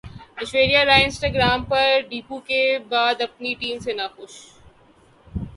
Aishwarya 0.39 0.81
Rai 0.85 1.03
Instagram 1.05 1.59
پر 1.69 1.85
debut 2.09 2.37
کے 2.47 2.61
بعد 2.89 3.21
اپنی 3.21 3.53
ٹیم 3.59 3.77
سے 3.79 3.91
ناخوش 3.93 4.33